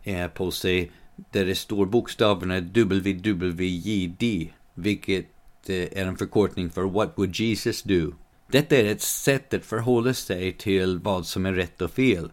eh, 0.03 0.29
på 0.29 0.51
sig 0.51 0.93
där 1.31 1.47
det 1.47 1.55
står 1.55 1.87
bokstäverna 1.87 2.61
WWJD, 2.61 4.51
vilket 4.75 5.27
eh, 5.67 5.77
är 5.77 6.07
en 6.07 6.17
förkortning 6.17 6.71
för 6.71 6.83
What 6.83 7.13
would 7.17 7.37
Jesus 7.37 7.83
do? 7.83 8.13
Detta 8.51 8.77
är 8.77 8.85
ett 8.85 9.03
sätt 9.03 9.55
att 9.55 9.65
förhålla 9.65 10.15
sig 10.15 10.53
till 10.53 10.99
vad 10.99 11.27
som 11.27 11.47
är 11.47 11.53
rätt 11.53 11.83
och 11.83 11.91
fel. 11.91 12.31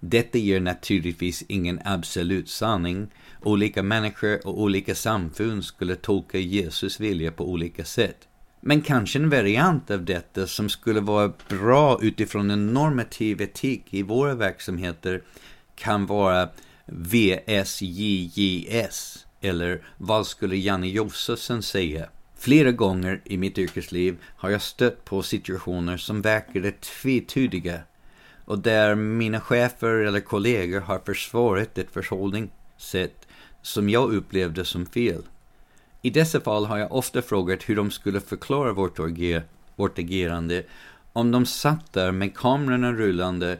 Detta 0.00 0.38
ger 0.38 0.60
naturligtvis 0.60 1.44
ingen 1.48 1.80
absolut 1.84 2.48
sanning. 2.48 3.08
Olika 3.42 3.82
människor 3.82 4.46
och 4.46 4.60
olika 4.60 4.94
samfund 4.94 5.64
skulle 5.64 5.96
tolka 5.96 6.38
Jesus 6.38 7.00
vilja 7.00 7.32
på 7.32 7.50
olika 7.50 7.84
sätt. 7.84 8.28
Men 8.60 8.80
kanske 8.80 9.18
en 9.18 9.30
variant 9.30 9.90
av 9.90 10.04
detta 10.04 10.46
som 10.46 10.68
skulle 10.68 11.00
vara 11.00 11.32
bra 11.48 11.98
utifrån 12.02 12.50
en 12.50 12.66
normativ 12.66 13.40
etik 13.40 13.82
i 13.90 14.02
våra 14.02 14.34
verksamheter 14.34 15.22
kan 15.74 16.06
vara 16.06 16.48
VSJJS, 16.86 18.06
eller 19.40 19.82
vad 19.96 20.26
skulle 20.26 20.56
Janne 20.56 20.88
Josefsson 20.88 21.62
säga? 21.62 22.08
Flera 22.38 22.72
gånger 22.72 23.20
i 23.24 23.36
mitt 23.36 23.58
yrkesliv 23.58 24.16
har 24.22 24.50
jag 24.50 24.62
stött 24.62 25.04
på 25.04 25.22
situationer 25.22 25.96
som 25.96 26.22
verkade 26.22 26.72
tvetydiga 26.72 27.80
och 28.46 28.58
där 28.58 28.94
mina 28.94 29.40
chefer 29.40 29.88
eller 29.88 30.20
kollegor 30.20 30.80
har 30.80 30.98
försvarat 30.98 31.78
ett 31.78 31.90
förhållningssätt 31.90 33.26
som 33.62 33.88
jag 33.88 34.14
upplevde 34.14 34.64
som 34.64 34.86
fel. 34.86 35.22
I 36.02 36.10
dessa 36.10 36.40
fall 36.40 36.66
har 36.66 36.78
jag 36.78 36.92
ofta 36.92 37.22
frågat 37.22 37.68
hur 37.68 37.76
de 37.76 37.90
skulle 37.90 38.20
förklara 38.20 38.72
vårt, 38.72 38.98
ager 38.98 39.42
vårt 39.76 39.98
agerande 39.98 40.62
om 41.12 41.30
de 41.30 41.46
satt 41.46 41.92
där 41.92 42.12
med 42.12 42.36
kamerorna 42.36 42.92
rullande 42.92 43.58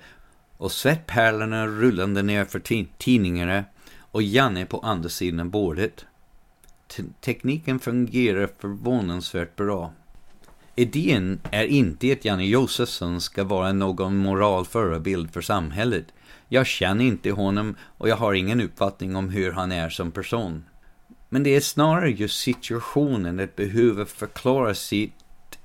och 0.57 0.73
svettpärlorna 0.73 1.66
rullande 1.66 2.23
ner 2.23 2.45
för 2.45 2.87
tidningarna 2.99 3.64
och 3.99 4.23
Janne 4.23 4.66
på 4.66 4.78
andra 4.78 5.09
sidan 5.09 5.50
bordet. 5.50 6.05
T 6.87 7.02
tekniken 7.21 7.78
fungerar 7.78 8.50
förvånansvärt 8.59 9.57
bra. 9.57 9.93
Idén 10.78 11.40
är 11.50 11.64
inte 11.64 12.12
att 12.12 12.25
Janne 12.25 12.47
Josefsson 12.47 13.21
ska 13.21 13.45
vara 13.45 13.73
någon 13.73 14.16
moralförebild 14.16 15.33
för 15.33 15.40
samhället. 15.40 16.04
Jag 16.49 16.66
känner 16.66 17.04
inte 17.04 17.30
honom 17.30 17.76
och 17.99 18.09
jag 18.09 18.16
har 18.16 18.35
ingen 18.35 18.61
uppfattning 18.61 19.16
om 19.16 19.28
hur 19.28 19.52
han 19.52 19.73
är 19.73 19.88
som 19.88 20.11
person. 20.11 20.64
Men 21.28 21.42
det 21.42 21.56
är 21.56 21.61
snarare 21.61 22.11
just 22.11 22.40
situationen 22.40 23.40
att 23.40 23.56
behöva 23.56 24.06
förklara 24.06 24.75
sitt 24.75 25.12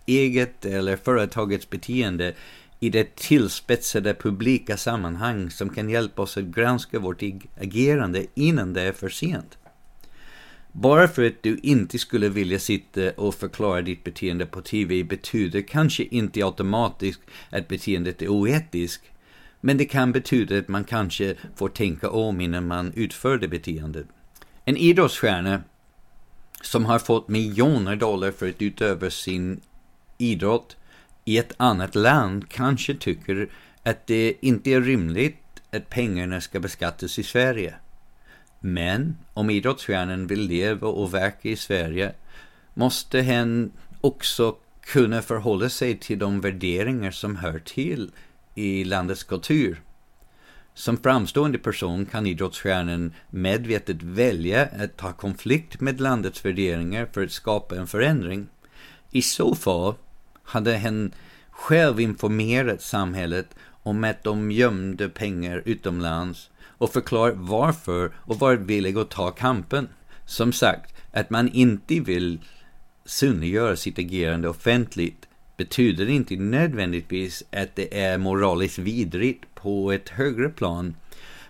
eget 0.06 0.66
eller 0.66 0.98
företagets 0.98 1.70
beteende 1.70 2.34
i 2.80 2.90
det 2.90 3.16
tillspetsade 3.16 4.14
publika 4.14 4.78
sammanhang 4.78 5.50
som 5.50 5.70
kan 5.70 5.90
hjälpa 5.90 6.22
oss 6.22 6.38
att 6.38 6.44
granska 6.44 7.00
vårt 7.00 7.24
agerande 7.62 8.26
innan 8.34 8.74
det 8.74 8.82
är 8.82 8.92
för 8.92 9.10
sent. 9.10 9.58
Bara 10.72 11.08
för 11.08 11.26
att 11.26 11.44
du 11.44 11.60
inte 11.64 12.00
skulle 12.00 12.30
vilja 12.30 12.60
sitta 12.60 13.12
och 13.12 13.36
förklara 13.36 13.82
ditt 13.82 14.04
beteende 14.04 14.46
på 14.46 14.62
TV 14.62 15.04
betyder 15.04 15.62
kanske 15.62 16.04
inte 16.04 16.46
automatiskt 16.46 17.22
att 17.50 17.68
beteendet 17.68 18.22
är 18.22 18.28
oetiskt. 18.28 19.04
Men 19.62 19.78
det 19.78 19.86
kan 19.86 20.12
betyda 20.12 20.58
att 20.58 20.68
man 20.68 20.84
kanske 20.84 21.36
får 21.56 21.70
tänka 21.70 22.10
om 22.10 22.42
innan 22.42 22.68
man 22.68 22.94
utför 22.96 23.38
det 23.38 23.48
beteendet. 23.48 24.06
En 24.66 24.78
idrottsstjärna 24.78 25.64
som 26.62 26.86
har 26.86 27.00
fått 27.00 27.28
miljoner 27.28 27.96
dollar 27.96 28.32
för 28.32 28.50
att 28.50 28.62
utöva 28.62 29.10
sin 29.10 29.62
idrott 30.18 30.78
i 31.26 31.38
ett 31.38 31.54
annat 31.58 31.96
land 31.96 32.50
kanske 32.50 32.96
tycker 32.96 33.50
att 33.84 34.08
det 34.08 34.34
inte 34.42 34.72
är 34.72 34.82
rimligt 34.82 35.38
att 35.72 35.90
pengarna 35.90 36.42
ska 36.42 36.60
beskattas 36.60 37.20
i 37.20 37.24
Sverige. 37.24 37.76
Men 38.64 39.18
om 39.34 39.50
idrottsstjärnan 39.50 40.28
vill 40.28 40.42
leva 40.42 40.88
och 40.88 41.14
verka 41.14 41.50
i 41.50 41.56
Sverige 41.56 42.14
måste 42.74 43.22
hen 43.22 43.72
också 44.02 44.56
kunna 44.82 45.22
förhålla 45.22 45.70
sig 45.70 45.98
till 45.98 46.20
de 46.20 46.42
värderingar 46.42 47.12
som 47.12 47.36
hör 47.36 47.60
till 47.60 48.12
i 48.56 48.84
landets 48.84 49.24
kultur. 49.24 49.82
Som 50.74 50.98
framstående 50.98 51.58
person 51.58 52.06
kan 52.06 52.26
idrottsstjärnan 52.26 53.14
medvetet 53.30 54.04
välja 54.04 54.66
att 54.66 54.98
ta 54.98 55.14
konflikt 55.14 55.82
med 55.82 56.02
landets 56.02 56.46
värderingar 56.46 57.08
för 57.14 57.24
att 57.24 57.32
skapa 57.32 57.76
en 57.76 57.88
förändring. 57.88 58.48
I 59.12 59.22
så 59.22 59.56
fall 59.56 59.94
hade 60.44 60.78
hen 60.78 61.14
själv 61.50 62.00
informerat 62.00 62.82
samhället 62.82 63.56
om 63.84 64.04
att 64.04 64.24
de 64.24 64.52
gömde 64.52 65.10
pengar 65.10 65.62
utomlands 65.66 66.51
och 66.82 66.94
förklarat 66.94 67.36
varför 67.38 68.12
och 68.16 68.40
varit 68.40 68.60
villig 68.60 68.98
att 68.98 69.10
ta 69.10 69.32
kampen. 69.32 69.90
Som 70.26 70.54
sagt, 70.54 70.94
att 71.12 71.30
man 71.30 71.50
inte 71.50 72.00
vill 72.00 72.40
synliggöra 73.06 73.76
sitt 73.76 74.00
agerande 74.00 74.50
offentligt 74.50 75.28
betyder 75.58 76.10
inte 76.10 76.36
nödvändigtvis 76.36 77.44
att 77.52 77.76
det 77.76 78.00
är 78.02 78.18
moraliskt 78.18 78.78
vidrigt 78.78 79.56
på 79.56 79.92
ett 79.92 80.10
högre 80.10 80.50
plan, 80.50 80.96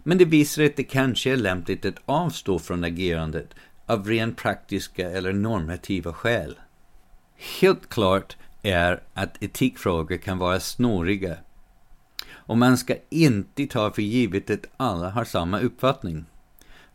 men 0.03 0.17
det 0.17 0.25
visar 0.25 0.63
att 0.63 0.75
det 0.75 0.83
kanske 0.83 1.31
är 1.31 1.37
lämpligt 1.37 1.85
att 1.85 2.01
avstå 2.05 2.59
från 2.59 2.83
agerandet 2.83 3.53
av 3.85 4.07
rent 4.07 4.37
praktiska 4.37 5.11
eller 5.11 5.33
normativa 5.33 6.13
skäl. 6.13 6.55
Helt 7.61 7.89
klart 7.89 8.37
är 8.61 9.01
att 9.13 9.43
etikfrågor 9.43 10.17
kan 10.17 10.37
vara 10.37 10.59
snåriga 10.59 11.37
och 12.51 12.57
man 12.57 12.77
ska 12.77 12.95
inte 13.09 13.67
ta 13.67 13.91
för 13.91 14.01
givet 14.01 14.49
att 14.49 14.65
alla 14.77 15.09
har 15.09 15.25
samma 15.25 15.59
uppfattning. 15.59 16.25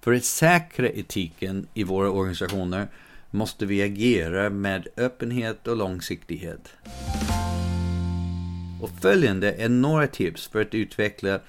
För 0.00 0.12
att 0.12 0.25
säkra 0.25 0.90
etiken 0.90 1.68
i 1.75 1.84
våra 1.84 2.10
organisationer 2.10 2.88
måste 3.30 3.66
vi 3.66 3.82
agera 3.82 4.50
med 4.50 4.88
öppenhet 4.96 5.66
och 5.66 5.76
långsiktighet. 5.76 6.68
Och 8.80 8.90
följande 9.00 9.52
är 9.52 9.68
några 9.68 10.06
tips 10.06 10.46
för 10.48 10.62
att 10.62 10.75
utveckla 10.75 11.40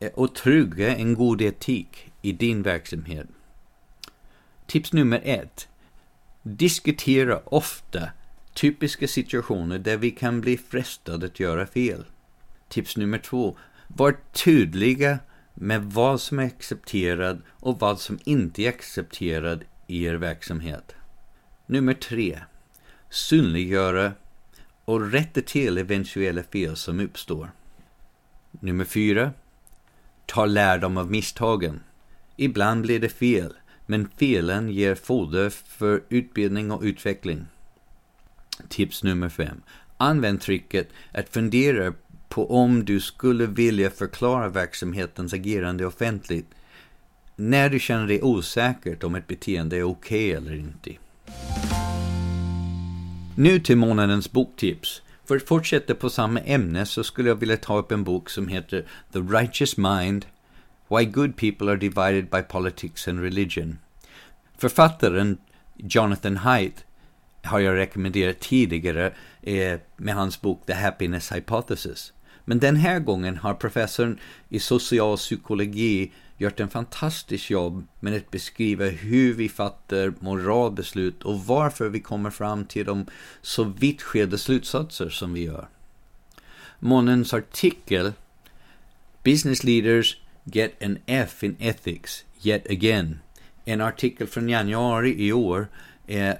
eh, 0.00 0.10
och 0.14 0.34
trygga 0.34 0.96
en 0.96 1.14
god 1.14 1.42
etik 1.42 2.12
i 2.22 2.32
din 2.32 2.62
verksamhet. 2.62 3.26
Tips 4.66 4.92
nummer 4.92 5.20
ett. 5.24 5.68
Diskutera 6.42 7.40
ofta 7.44 8.08
typiska 8.54 9.08
situationer 9.08 9.78
där 9.78 9.96
vi 9.96 10.10
kan 10.10 10.40
bli 10.40 10.56
frestade 10.56 11.26
att 11.26 11.40
göra 11.40 11.66
fel. 11.66 12.04
Tips 12.72 12.96
nummer 12.96 13.18
två. 13.18 13.56
Var 13.86 14.16
tydliga 14.32 15.18
med 15.54 15.82
vad 15.84 16.20
som 16.20 16.38
är 16.38 16.46
accepterat 16.46 17.38
och 17.48 17.80
vad 17.80 18.00
som 18.00 18.18
inte 18.24 18.62
är 18.62 18.68
accepterat 18.68 19.60
i 19.86 20.04
er 20.04 20.14
verksamhet. 20.14 20.94
Nummer 21.66 21.94
tre. 21.94 22.38
Synliggöra 23.10 24.12
och 24.84 25.10
rätta 25.12 25.40
till 25.40 25.78
eventuella 25.78 26.42
fel 26.42 26.76
som 26.76 27.00
uppstår. 27.00 27.50
Nummer 28.50 28.84
fyra. 28.84 29.32
Ta 30.26 30.46
lärdom 30.46 30.96
av 30.96 31.10
misstagen. 31.10 31.80
Ibland 32.36 32.82
blir 32.82 33.00
det 33.00 33.08
fel, 33.08 33.54
men 33.86 34.08
felen 34.16 34.68
ger 34.68 34.94
foder 34.94 35.50
för 35.50 36.02
utbildning 36.08 36.70
och 36.70 36.82
utveckling. 36.82 37.46
Tips 38.68 39.02
nummer 39.02 39.28
fem. 39.28 39.62
Använd 39.96 40.40
tricket 40.40 40.88
att 41.12 41.28
fundera 41.28 41.92
på 42.32 42.50
om 42.50 42.84
du 42.84 43.00
skulle 43.00 43.46
vilja 43.46 43.90
förklara 43.90 44.48
verksamhetens 44.48 45.32
agerande 45.32 45.86
offentligt 45.86 46.46
när 47.36 47.70
du 47.70 47.78
känner 47.78 48.06
dig 48.06 48.22
osäkert 48.22 49.04
om 49.04 49.14
ett 49.14 49.26
beteende 49.26 49.76
är 49.76 49.82
okej 49.82 50.28
okay 50.28 50.30
eller 50.30 50.54
inte. 50.54 50.90
Nu 53.36 53.58
till 53.58 53.76
månadens 53.76 54.32
boktips. 54.32 55.02
För 55.24 55.36
att 55.36 55.48
fortsätta 55.48 55.94
på 55.94 56.10
samma 56.10 56.40
ämne 56.40 56.86
så 56.86 57.04
skulle 57.04 57.28
jag 57.28 57.36
vilja 57.36 57.56
ta 57.56 57.78
upp 57.78 57.92
en 57.92 58.04
bok 58.04 58.30
som 58.30 58.48
heter 58.48 58.86
The 59.12 59.18
Righteous 59.18 59.76
Mind 59.76 60.26
Why 60.88 61.04
Good 61.04 61.36
People 61.36 61.70
Are 61.70 61.76
Divided 61.76 62.30
by 62.30 62.42
Politics 62.42 63.08
and 63.08 63.20
Religion. 63.20 63.78
Författaren 64.58 65.38
Jonathan 65.76 66.36
Haidt 66.36 66.84
har 67.42 67.60
jag 67.60 67.76
rekommenderat 67.76 68.40
tidigare 68.40 69.12
eh, 69.42 69.80
med 69.96 70.14
hans 70.14 70.40
bok 70.40 70.66
The 70.66 70.74
Happiness 70.74 71.32
Hypothesis. 71.32 72.12
Men 72.44 72.58
den 72.58 72.76
här 72.76 72.98
gången 72.98 73.36
har 73.36 73.54
professorn 73.54 74.18
i 74.48 74.58
social 74.58 75.16
psykologi 75.16 76.12
gjort 76.38 76.60
en 76.60 76.68
fantastisk 76.68 77.50
jobb 77.50 77.86
med 78.00 78.16
att 78.16 78.30
beskriva 78.30 78.84
hur 78.84 79.34
vi 79.34 79.48
fattar 79.48 80.14
moralbeslut 80.20 81.22
och 81.22 81.40
varför 81.40 81.88
vi 81.88 82.00
kommer 82.00 82.30
fram 82.30 82.64
till 82.64 82.86
de 82.86 83.06
så 83.42 83.64
vitt 83.64 84.02
skilda 84.02 84.38
slutsatser 84.38 85.08
som 85.08 85.32
vi 85.32 85.44
gör. 85.44 85.68
Månens 86.78 87.34
artikel 87.34 88.12
Business 89.24 89.64
leaders 89.64 90.16
get 90.44 90.82
an 90.82 90.98
F 91.06 91.44
in 91.44 91.56
ethics 91.60 92.24
yet 92.42 92.70
again. 92.70 93.20
En 93.64 93.80
artikel 93.80 94.26
från 94.26 94.48
januari 94.48 95.26
i 95.26 95.32
år. 95.32 95.68
Eh, 96.06 96.34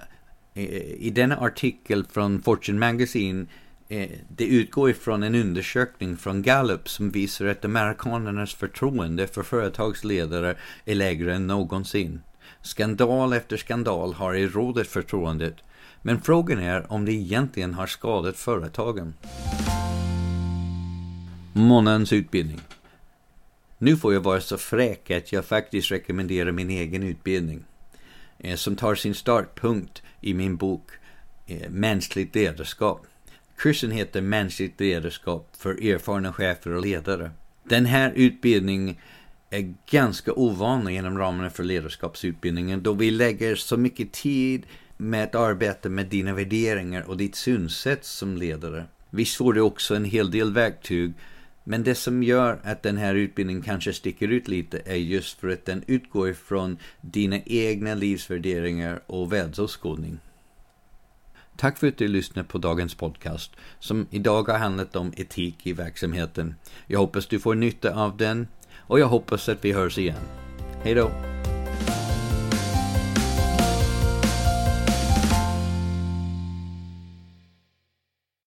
I 0.99 1.11
denna 1.15 1.37
artikel 1.37 2.05
från 2.05 2.43
Fortune 2.43 2.79
Magazine 2.79 3.47
Eh, 3.93 4.11
det 4.29 4.45
utgår 4.45 4.91
ifrån 4.91 5.23
en 5.23 5.35
undersökning 5.35 6.17
från 6.17 6.43
Gallup 6.43 6.89
som 6.89 7.11
visar 7.11 7.47
att 7.47 7.65
amerikanernas 7.65 8.55
förtroende 8.55 9.27
för 9.27 9.43
företagsledare 9.43 10.57
är 10.85 10.95
lägre 10.95 11.35
än 11.35 11.47
någonsin. 11.47 12.21
Skandal 12.63 13.33
efter 13.33 13.57
skandal 13.57 14.15
har 14.15 14.35
erodat 14.35 14.87
förtroendet, 14.87 15.57
men 16.03 16.21
frågan 16.21 16.59
är 16.59 16.93
om 16.93 17.05
det 17.05 17.13
egentligen 17.13 17.75
har 17.75 17.87
skadat 17.87 18.37
företagen. 18.37 19.15
Månadens 21.53 22.13
utbildning. 22.13 22.61
Nu 23.79 23.97
får 23.97 24.15
jag 24.15 24.21
vara 24.21 24.41
så 24.41 24.59
fräck 24.59 25.11
att 25.11 25.33
jag 25.33 25.45
faktiskt 25.45 25.91
rekommenderar 25.91 26.53
min 26.53 26.71
egen 26.71 27.03
utbildning, 27.03 27.65
eh, 28.39 28.57
som 28.57 28.77
tar 28.77 28.95
sin 28.95 29.15
startpunkt 29.15 30.03
i 30.21 30.35
min 30.35 30.57
bok 30.57 30.91
eh, 31.47 31.71
Mänskligt 31.71 32.35
ledarskap. 32.35 33.07
Kursen 33.63 33.91
heter 33.91 34.21
Mänskligt 34.21 34.81
ledarskap 34.81 35.57
för 35.57 35.85
erfarna 35.85 36.33
chefer 36.33 36.71
och 36.71 36.83
ledare. 36.83 37.31
Den 37.65 37.87
här 37.87 38.13
utbildningen 38.17 38.97
är 39.51 39.75
ganska 39.91 40.33
ovanlig 40.33 40.97
inom 40.97 41.19
ramen 41.19 41.51
för 41.51 41.65
ledarskapsutbildningen 41.65 42.83
då 42.83 42.93
vi 42.93 43.11
lägger 43.11 43.55
så 43.57 43.77
mycket 43.77 44.13
tid 44.13 44.67
med 44.97 45.25
att 45.25 45.35
arbeta 45.35 45.89
med 45.89 46.07
dina 46.07 46.33
värderingar 46.33 47.03
och 47.03 47.17
ditt 47.17 47.35
synsätt 47.35 48.05
som 48.05 48.37
ledare. 48.37 48.85
Visst 49.11 49.37
får 49.37 49.53
du 49.53 49.61
också 49.61 49.95
en 49.95 50.05
hel 50.05 50.31
del 50.31 50.53
verktyg 50.53 51.13
men 51.65 51.83
det 51.83 51.95
som 51.95 52.23
gör 52.23 52.61
att 52.65 52.83
den 52.83 52.97
här 52.97 53.15
utbildningen 53.15 53.63
kanske 53.63 53.93
sticker 53.93 54.29
ut 54.29 54.49
lite 54.49 54.83
är 54.85 54.97
just 54.97 55.41
för 55.41 55.49
att 55.49 55.65
den 55.65 55.85
utgår 55.87 56.31
ifrån 56.31 56.79
dina 57.01 57.41
egna 57.47 57.95
livsvärderingar 57.95 59.03
och 59.07 59.33
världsåskådning. 59.33 60.19
Tack 61.57 61.79
för 61.79 61.89
att 61.89 61.97
du 61.97 62.09
lyssnade 62.09 62.49
på 62.49 62.59
dagens 62.59 62.95
podcast 62.95 63.53
som 63.79 64.07
idag 64.11 64.49
har 64.49 64.59
handlat 64.59 64.97
om 64.97 65.13
etik 65.17 65.67
i 65.67 65.73
verksamheten. 65.73 66.55
Jag 66.87 66.99
hoppas 66.99 67.27
du 67.27 67.41
får 67.41 67.55
nytta 67.55 67.95
av 67.95 68.17
den 68.17 68.47
och 68.77 69.01
jag 69.01 69.07
hoppas 69.07 69.49
att 69.49 69.65
vi 69.65 69.73
hörs 69.73 69.99
igen. 69.99 70.23
Hej 70.85 70.95
då! 70.95 71.11